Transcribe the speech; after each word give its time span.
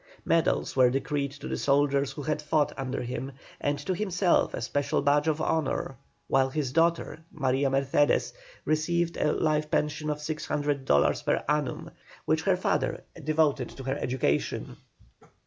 Medals 0.25 0.75
were 0.75 0.89
decreed 0.89 1.29
to 1.33 1.47
the 1.47 1.59
soldiers 1.59 2.13
who 2.13 2.23
had 2.23 2.41
fought 2.41 2.73
under 2.75 3.03
him, 3.03 3.33
and 3.59 3.77
to 3.77 3.93
himself 3.93 4.51
a 4.55 4.59
special 4.63 5.03
badge 5.03 5.27
of 5.27 5.39
honour, 5.39 5.95
while 6.27 6.49
his 6.49 6.71
daughter, 6.73 7.19
Maria 7.31 7.69
Mercedes, 7.69 8.33
received 8.65 9.15
a 9.15 9.31
life 9.31 9.69
pension 9.69 10.09
of 10.09 10.19
600 10.19 10.85
dollars 10.85 11.21
per 11.21 11.43
annum, 11.47 11.91
which 12.25 12.41
her 12.41 12.57
father 12.57 13.03
devoted 13.23 13.69
to 13.69 13.83
her 13.83 13.97
education. 13.99 14.75